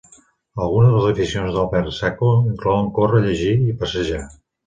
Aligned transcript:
Alguna 0.63 0.87
de 0.93 1.01
les 1.01 1.09
aficions 1.09 1.51
d'Albert 1.57 1.91
Sacco 1.99 2.31
inclouen 2.53 2.89
córrer, 2.97 3.23
llegir 3.27 3.55
i 3.69 3.79
passejar. 3.83 4.27